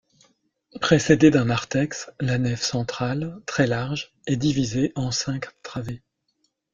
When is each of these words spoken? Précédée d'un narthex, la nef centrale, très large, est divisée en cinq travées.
Précédée 0.79 1.29
d'un 1.29 1.45
narthex, 1.45 2.09
la 2.19 2.39
nef 2.39 2.59
centrale, 2.63 3.39
très 3.45 3.67
large, 3.67 4.15
est 4.25 4.35
divisée 4.35 4.93
en 4.95 5.11
cinq 5.11 5.49
travées. 5.61 6.01